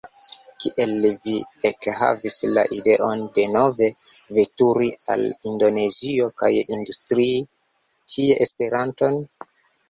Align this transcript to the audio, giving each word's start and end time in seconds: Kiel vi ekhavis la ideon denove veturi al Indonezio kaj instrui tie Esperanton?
Kiel 0.63 1.03
vi 1.25 1.33
ekhavis 1.69 2.37
la 2.57 2.63
ideon 2.77 3.21
denove 3.35 3.89
veturi 4.37 4.89
al 5.17 5.27
Indonezio 5.51 6.31
kaj 6.45 6.51
instrui 6.79 7.29
tie 8.15 8.41
Esperanton? 8.49 9.23